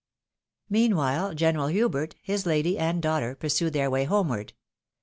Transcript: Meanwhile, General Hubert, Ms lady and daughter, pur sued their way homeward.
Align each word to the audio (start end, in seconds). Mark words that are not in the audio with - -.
Meanwhile, 0.67 1.35
General 1.35 1.67
Hubert, 1.67 2.15
Ms 2.27 2.47
lady 2.47 2.75
and 2.75 3.03
daughter, 3.03 3.35
pur 3.35 3.49
sued 3.49 3.73
their 3.73 3.91
way 3.91 4.05
homeward. 4.05 4.53